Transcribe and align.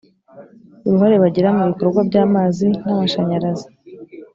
uruhare 0.87 1.15
bagira 1.23 1.49
mu 1.57 1.63
bikorwa 1.69 1.99
by 2.09 2.15
amazi 2.25 2.67
n 2.85 2.87
amashanyarazi 2.93 3.67